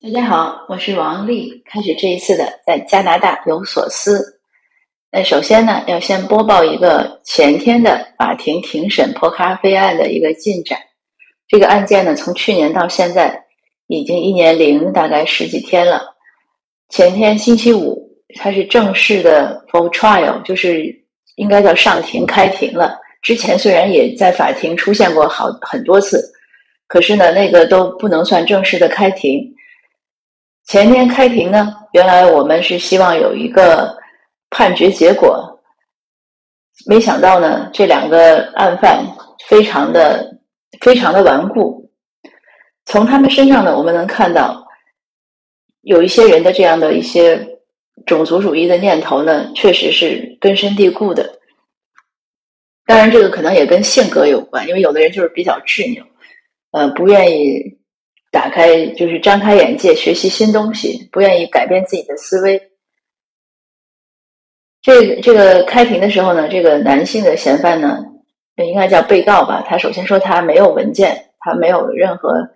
[0.00, 1.60] 大家好，我是王丽。
[1.66, 4.40] 开始这一次的在加拿大有所思。
[5.10, 10.78] 那首先呢，要先播报一个前天的法庭庭审泼咖啡案的一个进展。
[11.48, 13.42] 这个案件呢，从去年到现在
[13.88, 16.14] 已经一年零大概十几天了。
[16.90, 20.94] 前天星期五，它是正式的 for trial，就是
[21.34, 22.96] 应该叫上庭开庭了。
[23.20, 26.22] 之前虽然也在法庭出现过好很多次，
[26.86, 29.42] 可是呢，那个都不能算正式的开庭。
[30.68, 33.96] 前天开庭呢，原来我们是希望有一个
[34.50, 35.58] 判决结果，
[36.86, 39.02] 没想到呢，这两个案犯
[39.46, 40.38] 非常的
[40.82, 41.90] 非常的顽固。
[42.84, 44.62] 从他们身上呢，我们能看到
[45.80, 47.58] 有一些人的这样的一些
[48.04, 51.38] 种族主义的念头呢，确实是根深蒂固的。
[52.84, 56.06] 当然，这个可能也跟性格有关，因为有的人就是比较执拗，
[56.72, 57.78] 呃，不愿意。
[58.30, 62.70] 打开就是张开眼界，学习新东西，不愿意改变自己的思维。
[64.82, 67.98] 这这个开庭的时候呢，这个男性的嫌犯呢，
[68.56, 69.64] 应该叫被告吧？
[69.66, 72.50] 他首先说他没有文件，他没有任何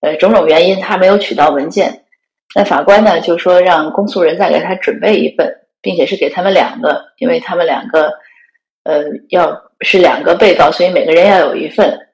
[0.00, 2.04] 呃种种原因，他没有取到文件。
[2.54, 8.12] 那法官呢就说让公诉人再给他准备一份，并且是给他们两个，因为他们两个
[8.84, 12.07] 呃要是两个被告，所以每个人要有一份。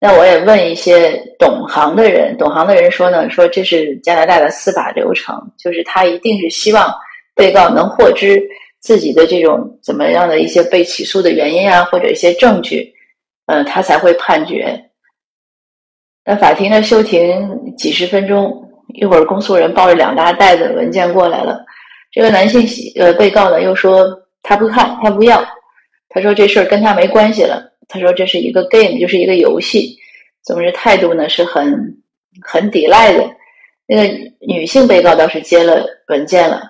[0.00, 6.94] 那我也问一些懂行的人，懂行的人说呢，说这是加拿大的司法流程，就是他一定是希望
[7.34, 8.40] 被告能获知
[8.80, 12.94] 自己的这种怎么样的一些被起诉的原因啊，或者一些证据，
[13.46, 14.80] 呃，他才会判决。
[16.24, 21.64] 那法庭呢休庭几十分钟，一会儿公诉人抱着两大袋子文件过来了，
[22.12, 22.64] 这个男性
[23.02, 24.06] 呃被告呢又说
[24.44, 25.44] 他不看，他不要，
[26.08, 27.64] 他说这事儿跟他没关系了。
[27.88, 29.96] 他说：“这是一个 game，就是一个游戏。
[30.44, 31.96] 总之，态度呢是很
[32.42, 33.26] 很抵赖的。
[33.86, 36.62] 那个女性被告倒是接了文件了。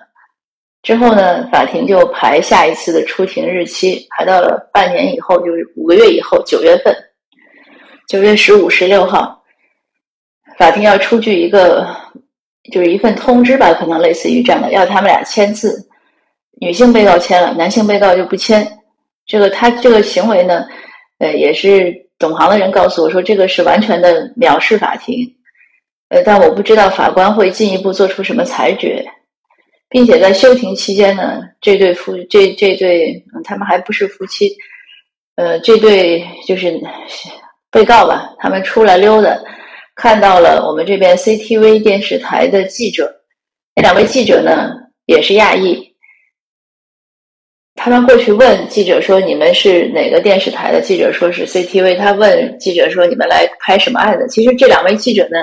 [0.81, 6.95] 之后呢，法庭就排下一次的出庭日期，排到了半年以后，就是五个月以后，九月份，
[8.07, 9.43] 九月十五、十六号，
[10.57, 11.85] 法庭要出具一个，
[12.71, 15.85] 就是一份通知吧，可能类似于这样的，要他们俩签字。
[16.61, 18.65] 女性被告签了，男性被告就不签。
[19.25, 20.65] 这个他这个行为呢？”
[21.19, 25.35] 呃，也是懂行的人告诉我说，这个是完全的藐视法庭。
[26.09, 29.05] 呃，但我不知道法官会进一步做出什么裁决，
[29.89, 34.49] 并且在休庭期间呢，这对夫这这对他们还不是夫妻，
[35.35, 36.79] 呃，这对就是
[37.69, 39.37] 被告吧，他们出来溜达，
[39.95, 43.13] 看到了我们这边 CTV 电视台的记者，
[43.75, 44.71] 那两位记者呢
[45.05, 45.88] 也是亚裔。
[47.81, 51.97] 他们过去问记者说：“你们是哪个电视台的？”记者说是 CCTV。
[51.97, 55.37] 他问记者说：“你们来拍什么案子？”其实这两位记者呢，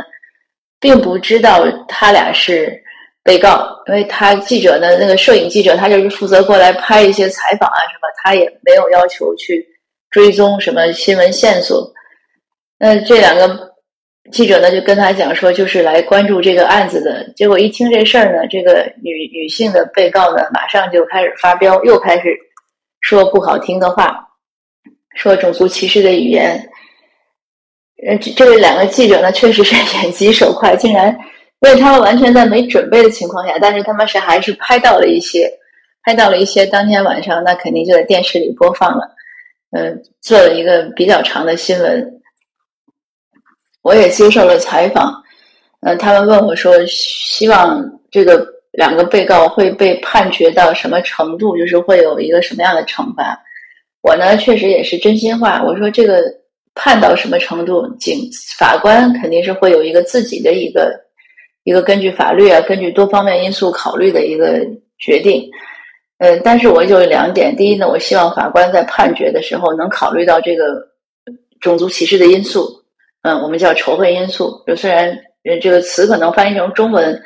[0.79, 2.79] 并不知道他俩是
[3.25, 9.67] 被告，因为他记者呢，那个摄影记者他就是负责过来拍一些采访啊什么，他也没有要求去
[10.11, 11.91] 追踪什么新闻线索。
[12.79, 13.66] 那这两个。
[14.33, 17.25] 记者呢就跟他讲说，就是来关注这个案子的。
[17.35, 22.37] 结果一听这事儿呢，这个女女性的被告呢，马上就开始发飙，又开始
[23.01, 24.19] 说不好听的话，
[25.17, 26.71] 说种族歧视的语言。
[28.07, 31.09] 呃，这这两个记者呢，确实是 眼疾手快，竟然
[31.61, 35.51] 因为他们完全在没准备的情况下，但是他们是还是拍到了一些，
[36.05, 39.15] 拍到了一些当天晚上，那肯定就在电视里播放了，
[39.71, 42.13] 嗯，做了一个比较长的新闻。
[43.87, 45.23] 我也接受了采访，
[45.79, 47.81] 呃，他们问我说，希望
[48.11, 53.41] 这个两个被告会被判决到什么程度，就是会有一个什么样的惩罚。
[54.03, 56.21] 我呢，确实也是真心话，我说这个
[56.75, 60.93] 判到什么程度，警法官肯定是会有一个自己的一个
[61.63, 64.67] 一个根据法律啊，根据多方面因素考虑的一个
[64.99, 65.49] 决定。
[66.19, 70.65] 嗯，但是我就两点，第一呢，我希望法官在判决的时候能考虑到这个
[71.61, 72.83] 种族歧视的因素。
[73.27, 74.63] 嗯，我们叫仇恨因素。
[74.69, 75.19] 就虽然
[75.61, 77.21] 这个词可能翻译成中文，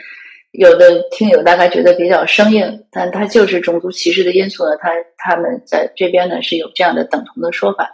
[0.52, 4.70] 有的听友大概觉得比较生硬，但它就是种族歧视的因素呢。
[4.80, 4.88] 他
[5.18, 7.86] 他们在这边呢是有这样的等同的说法，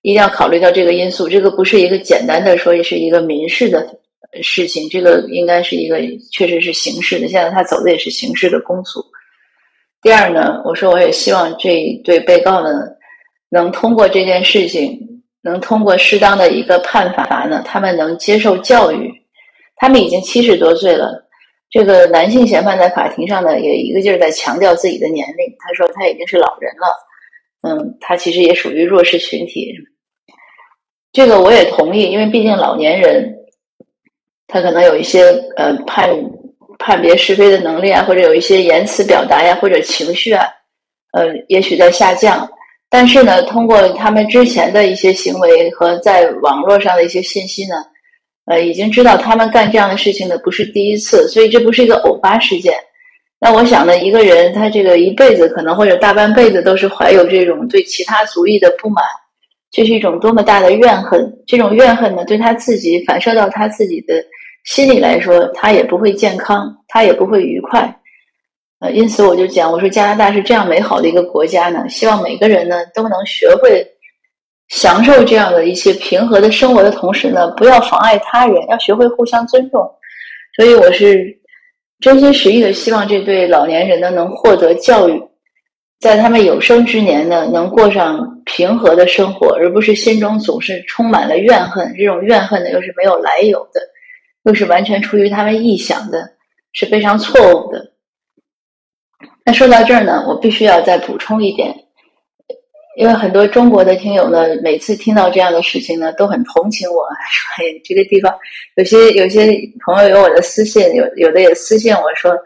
[0.00, 1.28] 一定要考虑到这个因素。
[1.28, 3.86] 这个不是一个简单的说是一个民事的
[4.40, 5.98] 事情，这个应该是一个
[6.32, 7.28] 确实是刑事的。
[7.28, 9.04] 现在他走的也是刑事的公诉。
[10.00, 12.70] 第二呢，我说我也希望这对被告呢
[13.50, 15.02] 能通过这件事情。
[15.46, 19.12] 能通过适当的一个判罚呢，他们能接受教育。
[19.76, 21.22] 他们已经七十多岁了。
[21.70, 25.54] 这个男性嫌犯在法庭上呢，也一个劲儿在强调自己的年龄。
[25.60, 26.86] 他说他已经是老人了。
[27.62, 29.72] 嗯，他其实也属于弱势群体。
[31.12, 33.36] 这个我也同意，因为毕竟老年人
[34.48, 35.22] 他可能有一些
[35.56, 36.10] 呃判
[36.78, 40.44] 判别是非的能力啊，或者有一些言辞表达呀，或者情绪啊，
[41.12, 42.48] 呃，也许在下降。
[42.98, 47.74] 但是呢，通过他们之前的一些行为和在网络上的一些信息呢，
[48.46, 52.72] 呃，已经知道他们干这样的事情呢不是第一次，所以这不是一个偶发事件。
[53.38, 59.04] 那我想呢，一个人他这个一辈子可能或者大半辈子都是怀有这种对其他族裔的不满，
[59.70, 61.30] 这是一种多么大的怨恨。
[61.46, 64.14] 这种怨恨呢，对他自己反射到他自己的
[64.64, 67.94] 心里来说，他也不会健康，他也不会愉快。
[68.78, 73.82] 呃，因此我就讲，我说加拿大是这样美好的一个国家呢，希望每个人呢都能学会
[74.68, 79.80] 享受这样的一些平和的生活的同时呢，不要妨碍他人，要学会互相尊重。
[80.54, 81.24] 所以我是
[82.00, 85.22] 真心实意的希望这对老年人呢能获得教育，
[85.98, 91.94] 在他们有生之年呢能过上平和的生活，而不是心中总是充满了怨恨。
[91.96, 93.80] 这种怨恨呢又是没有来由的，
[94.44, 96.30] 又是完全出于他们臆想的，
[96.74, 97.92] 是非常错误的。
[99.48, 101.72] 那说到这儿呢，我必须要再补充一点，
[102.96, 106.96] 因为很多中国的听友呢，每次听到这样的事情呢，都很同情我，
[107.30, 108.34] 说：“哎，这个地方
[108.74, 109.56] 有些有些
[109.86, 112.36] 朋友有我的私信，有有的也私信我说，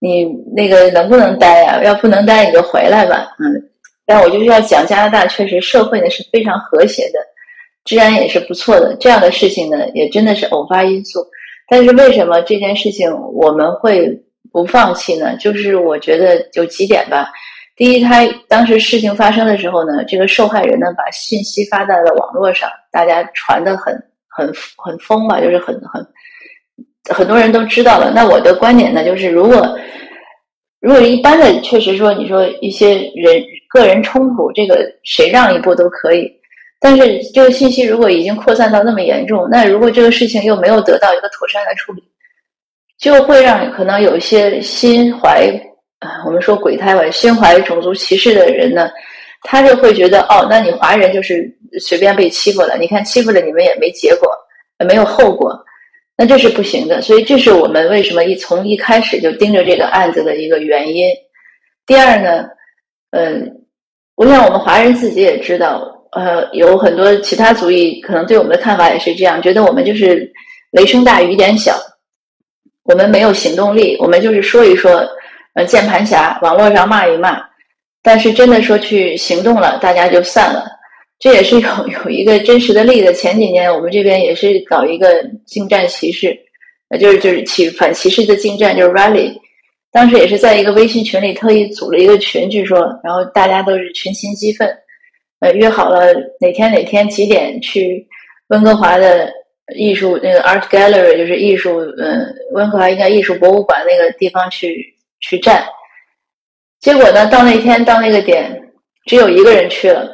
[0.00, 0.24] 你
[0.56, 1.82] 那个能不能待呀？
[1.84, 3.62] 要不能待你就回来吧。”嗯，
[4.06, 7.18] 但我就是要讲加拿大确实社会呢是非常和谐的，
[7.84, 8.96] 治安也是不错的。
[8.98, 11.20] 这样的事情呢，也真的是偶发因素。
[11.68, 14.24] 但是为什么这件事情我们会？
[14.58, 17.30] 不放弃呢，就是我觉得有几点吧。
[17.76, 23.94] 第一，他当时事情发生的时候呢，这个受害人呢把信息发在了网络上，大家传的很
[24.28, 26.04] 很很疯吧，就是很很
[27.14, 28.10] 很多人都知道了。
[28.12, 29.78] 那我的观点呢，就是如果
[30.80, 36.28] 如果一般的，确实说你说一些人个人冲突，这个谁让一步都可以。
[36.80, 42.02] 但是这个信息如果已经扩散到那么严重，那如果这个事情又没有得到一个妥善的处理。
[42.98, 45.48] 就会让可能有一些心怀
[46.00, 48.90] 啊，我们说鬼胎吧，心怀种族歧视的人呢，
[49.42, 51.48] 他就会觉得哦，那你华人就是
[51.80, 54.28] 随便被欺负了，你看欺负了你们也没结果，
[54.84, 55.56] 没有后果，
[56.16, 57.00] 那这是不行的。
[57.00, 61.08] 所以这是我们为什么一从一开始就盯着这个案子的一个原因。
[61.86, 62.46] 第二呢，
[63.10, 63.64] 嗯，
[64.16, 70.30] 我想我们华人自己也知道，呃，有很多其他族裔可能对我们的看法也是这样，觉得我们就是
[70.72, 71.76] 雷声大雨点小。
[72.88, 75.06] 我们没有行动力，我们就是说一说，
[75.52, 77.38] 呃，键盘侠，网络上骂一骂，
[78.02, 80.64] 但是真的说去行动了，大家就散了。
[81.18, 81.68] 这也是有
[82.04, 83.12] 有一个真实的例子。
[83.12, 86.34] 前几年我们这边也是搞一个近战歧视，
[86.88, 89.34] 呃，就是就是歧反歧视的近战，就是 rally。
[89.92, 94.66] 当时也是在一个微信群里特意组了一个群，据说，然后大家都是群情激愤，
[95.40, 98.08] 呃，约好了哪天哪天几点去
[98.48, 99.30] 温哥华的。
[99.76, 105.62] 艺术那个 art gallery 就是艺术，嗯，温哥华应该艺术博物馆那个地方去去站。
[106.80, 108.72] 结果呢，到那天到那个点，
[109.04, 110.08] 只有一个人去了。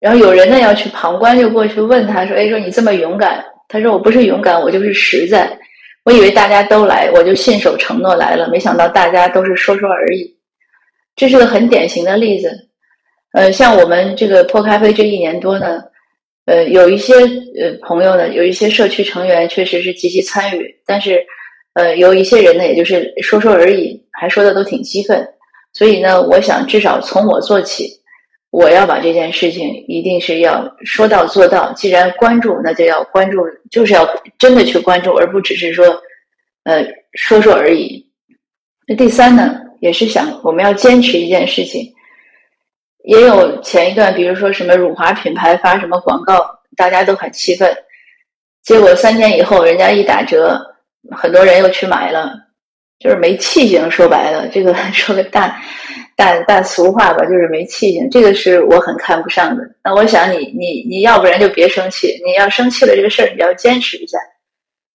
[0.00, 5.58] 然后有人呢要去旁观，就过去问他说：“哎，说你这么勇敢？”他说：“我不是勇敢，我就是实在。
[6.04, 8.48] 我以为大家都来，我就信守承诺来了。
[8.48, 10.36] 没想到大家都是说说而已。”
[11.16, 12.50] 这是个很典型的例子。
[13.32, 15.82] 呃，像我们这个破咖啡这一年多呢。
[16.44, 21.24] 呃，有一些呃朋友呢，有一些社区成员确实是积极参与，但是，
[21.74, 25.24] 呃，有一些人呢，也就是说说而已，还说的都挺激愤。
[25.72, 27.88] 所以呢，我想至少从我做起，
[28.50, 31.72] 我要把这件事情一定是要说到做到。
[31.74, 33.38] 既然关注，那就要关注，
[33.70, 34.04] 就是要
[34.38, 35.86] 真的去关注，而不只是说，
[36.64, 36.84] 呃，
[37.14, 38.04] 说说而已。
[38.88, 41.90] 那第三呢，也是想我们要坚持一件事情。
[43.04, 46.44] 也有前一段，比如说什么辱华品牌发什么广告，
[46.76, 47.74] 大家都很气愤。
[48.62, 50.60] 结果三天以后，人家一打折，
[51.10, 52.32] 很多人又去买了，
[53.00, 53.90] 就是没气性。
[53.90, 55.60] 说白了，这个 说个大
[56.14, 58.08] 大大俗话吧，就是没气性。
[58.08, 59.64] 这个是我很看不上的。
[59.82, 64.16] 那我想你你你要不然就别生气，你要生气了这个事儿，你要坚持一下。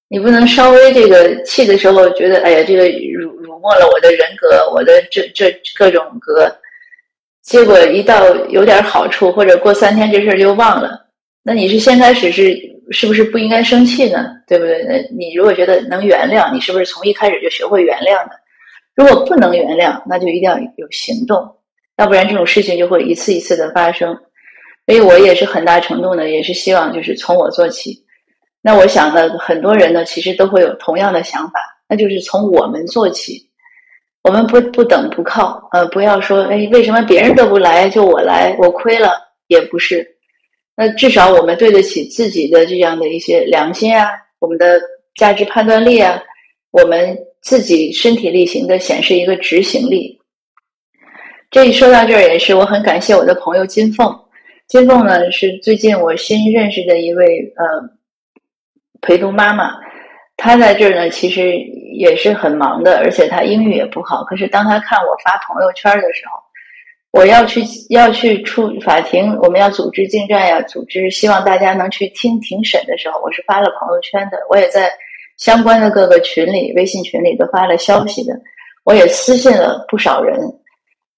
[0.08, 6.50] 你不能稍微这个气的时候觉得，哎呀，这个辱辱没了我的人格，我的这这各种格。
[7.48, 11.08] 结果一到有点好处，或者过三天这事儿就忘了，
[11.44, 12.60] 那你是先开始是
[12.92, 14.26] 是不是不应该生气呢？
[14.46, 14.84] 对不对？
[14.84, 18.32] 那你如果觉得能原谅，你是不是从一开始就学会原谅呢？
[18.96, 21.56] 如果不能原谅，那就一定要有行动，
[21.96, 24.14] 要不然这种事情就会一次一次的发生。
[24.86, 28.04] 所以我也是很大程度呢，也是希望就是从我做起。
[28.62, 33.47] 那我想呢，很多人呢其实都会有同样的想法，那就是从我们做起。
[34.28, 39.14] 我们不不等不靠，呃，不要说，哎，为什么别人都不来，就我来，我亏了
[39.48, 40.06] 也不是。
[40.76, 44.82] 那至少我们对得起自己的这样的一些良心啊，我们的
[45.16, 46.22] 价值判断力啊，
[46.72, 50.20] 我们自己身体力行的显示一个执行力。
[51.50, 54.14] 这一说到这儿，也是我很感谢我的朋友金凤。
[54.68, 57.66] 金凤呢是最近我新认识的一位呃
[59.00, 59.72] 陪读妈妈，
[60.38, 61.58] 他在这儿呢其实
[61.94, 64.24] 也是很忙的，而且他英语也不好。
[64.24, 66.38] 可是当他看我发朋友圈的时候，
[67.12, 74.92] 我要去要去出法庭，我们要组织进站呀，组织希望大家能去听庭审的时候，我是发了朋友圈的，我也在
[75.38, 78.34] 相关的各个群里、微信群里都发了消息的，
[78.84, 80.40] 我也私信了不少人。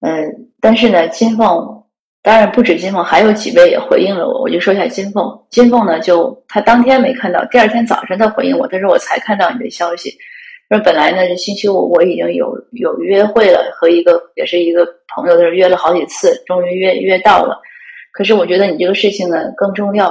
[0.00, 1.79] 嗯，但是呢，金凤
[2.22, 4.42] 当然不止金凤，还有几位也回应了我。
[4.42, 10.10] 我就说一下金凤，金凤呢，就他当天没看到，第二天早晨他回应我，他说我才看到你的消息。
[10.68, 17.58] 说本来呢，这星期五我已经有有约会了，和一个也是一个朋友，是约了好几次，终于约约到了。
[18.12, 20.08] 可是我觉得你这个事情呢更重要，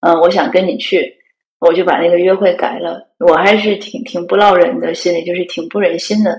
[0.00, 1.10] 嗯，我想跟你去，
[1.58, 3.00] 我就把那个约会改了。
[3.18, 6.38] 我还是挺挺不落忍的，心里就是挺不忍心的。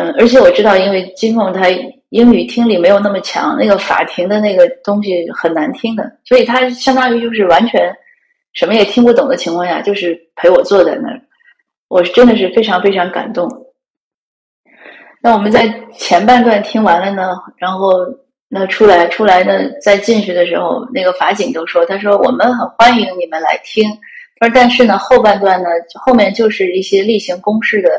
[0.00, 1.68] 嗯，而且我知道，因为金凤她
[2.08, 7.94] 英语听力没有那么强，那个法庭的那个东西很难听的，所以她相当于就是完全
[8.54, 11.20] 什么也听不懂的情况下，就是陪我坐在那儿，
[11.88, 13.46] 我是真的是非常非常感动。
[15.20, 17.90] 那我们在前半段听完了呢，然后
[18.48, 19.52] 那出来出来呢，
[19.82, 23.84] 在进去的时候，那个法警都说，他说我们很欢迎你们来听，
[24.38, 25.68] 他说但是呢，后半段呢，
[26.00, 27.90] 后面就是一些例行公事的。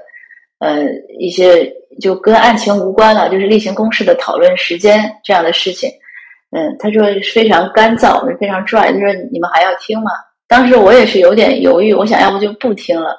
[0.63, 0.84] 呃，
[1.17, 5.89] 一些就跟案情无关了，就是例行公事的讨论时间这样的事情。
[6.53, 7.03] 嗯，他说
[7.34, 8.91] 非常干燥，非常拽。
[8.91, 10.12] 他说你们还要听吗？
[10.50, 13.15] 当时我也是有点犹豫，我想要不就不听了。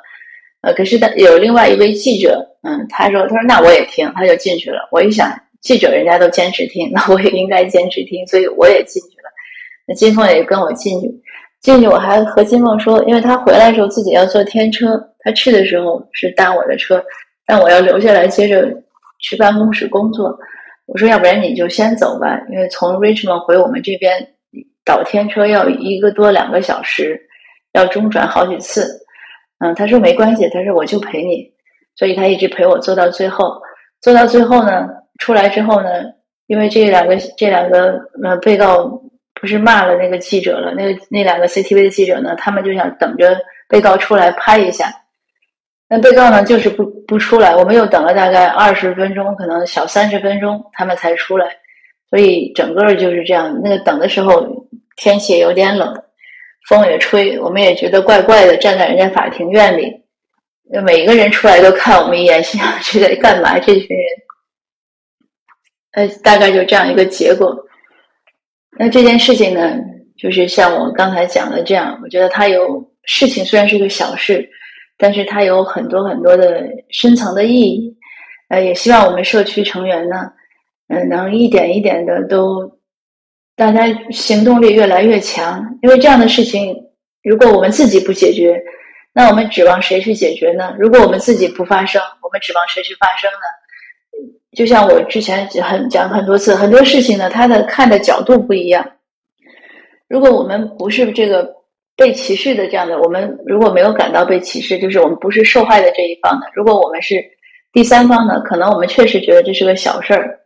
[0.60, 4.86] 呃，可是有另外一位记者，嗯，他说他说那我也听，他就进去了。
[4.92, 9.30] 我一想，记者人家都坚持听， 那我也应该坚持听，所以我也进去了。
[9.86, 11.10] 那金凤也跟我进去，
[11.62, 17.02] 进去我还和金凤说，因为他回来的时候自己要坐天车，他去的时候是搭我的车。
[17.46, 18.72] 但我要留下来接着
[19.20, 20.38] 去办公室工作。
[20.86, 24.34] 我说，要不然你就先走吧，因为从 Richmond 回我们这边
[24.84, 27.20] 倒天车要一个多两个小时，
[27.72, 29.00] 要中转好几次。
[29.58, 31.48] 嗯，他说没关系，他说我就陪你，
[31.94, 33.60] 所以他一直陪我做到最后。
[34.00, 34.88] 做到最后呢，
[35.20, 35.88] 出来之后呢，
[36.48, 39.00] 因为这两个这两个呃被告
[39.40, 44.92] 不是骂了那个记者了，那个那两个 CTV 的记者呢，他们就想等着被告出来拍一下。
[45.88, 51.46] 那被告呢，就是不不出来，我们又等了大概二十分钟，可能小三十分钟，他们才出来，
[52.08, 53.60] 所以整个就是这样。
[53.62, 54.66] 那个等的时候，
[54.96, 55.94] 天气有点冷，
[56.66, 59.92] 风也吹，我们也觉得怪怪的，站在人家法庭院里，
[60.82, 63.58] 每一个人出来都看我们一眼，心想这在干嘛？
[63.58, 64.06] 这群人，
[65.92, 67.54] 呃，大概就这样一个结果。
[68.78, 69.76] 那这件事情呢，
[70.16, 74.48] 就是像我刚才讲的这样，我觉得它有事情，虽然是个小事。
[74.98, 77.96] 但是它有很多很多的深层的意义，
[78.48, 80.30] 呃，也希望我们社区成员呢，
[80.88, 82.78] 嗯，能一点一点的都，
[83.56, 85.78] 大家行动力越来越强。
[85.82, 86.76] 因为这样的事情，
[87.24, 88.62] 如果我们自己不解决，
[89.12, 90.76] 那我们指望谁去解决呢？
[90.78, 94.28] 如果我们自己不发声，我们指望谁去发声呢？
[94.56, 98.86] 就像我之前很讲很多次，很多事情呢，它的看的角度不一样。
[100.08, 101.61] 如果我们不是这个。
[101.96, 106.46] 被歧视的这样的，我们如果没有感到被歧视，就是我们不是受害的这一方的。
[106.54, 107.22] 如果我们是
[107.72, 110.38] 第三方呢，可能我们确实觉得这是个小事儿。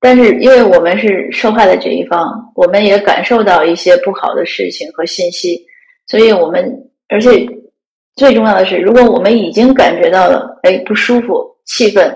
[0.00, 5.64] 但是因为我们是受害的这一方，我们也感受到一些不好的事情和信息，
[6.06, 6.72] 所以我们
[7.08, 7.46] 而且
[8.14, 12.14] 最重要的是，如果我们已经感觉到了哎不舒服、气愤，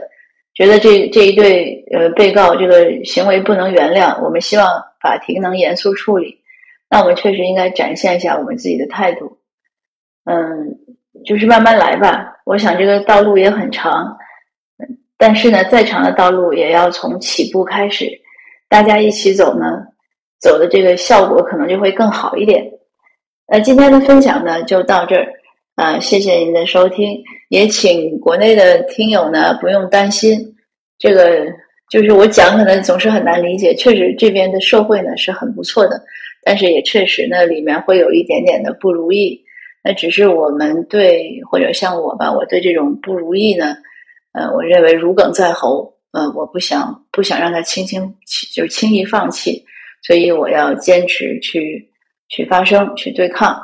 [0.55, 4.67] 觉得这这一对呃被告这个行为不能原谅，我们希望
[5.01, 6.38] 法庭能严肃处理。
[6.91, 9.39] 那我们确实应该展现一下我们自己的态度，
[10.25, 10.79] 嗯，
[11.25, 12.37] 就是慢慢来吧。
[12.45, 14.17] 我想这个道路也很长，
[15.19, 18.11] 但是呢，再长的道路也要从起步开始，
[18.69, 19.83] 大家一起走呢，
[20.41, 22.65] 走的这个效果可能就会更好一点。
[23.47, 25.27] 那今天的分享呢就到这儿，
[25.75, 30.39] 啊，谢谢您的收听，也请国内的听友呢不用担心，
[30.99, 31.47] 这个
[31.91, 36.03] 就是我讲可能总是很难理解，确实这边的社会呢是很不错的。
[36.49, 39.45] 但是也确实呢，里面会有一点点的不如意。
[39.85, 43.77] 那只是我们对，或者像我吧，我对这种不如意呢，
[44.33, 48.15] 呃，我认为如鲠在喉，呃，我不想不想让他轻轻
[48.55, 49.63] 就轻易放弃，
[50.03, 51.91] 所以我要坚持去
[52.31, 53.55] 去发声，去对抗。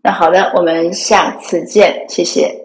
[0.00, 2.61] 那好的，我们下次见，谢谢。